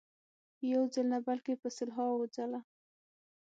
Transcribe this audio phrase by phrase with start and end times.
[0.71, 2.61] یو ځل نه بلکې په سلهاوو ځله.